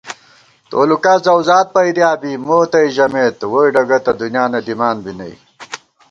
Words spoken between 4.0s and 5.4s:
تہ دُنیانہ دِمان بی نئ